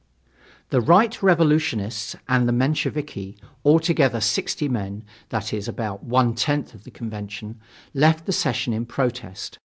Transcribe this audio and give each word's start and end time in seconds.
The 0.71 0.81
Right 0.81 1.21
Revolutionists 1.21 2.15
and 2.27 2.47
the 2.47 2.51
Mensheviki, 2.51 3.37
altogether 3.63 4.19
sixty 4.19 4.67
men, 4.67 5.03
that 5.29 5.53
is, 5.53 5.67
about 5.67 6.03
one 6.03 6.33
tenth 6.33 6.73
of 6.73 6.85
the 6.85 6.89
convention, 6.89 7.59
left 7.93 8.25
the 8.25 8.31
session 8.33 8.73
in 8.73 8.87
protest. 8.87 9.59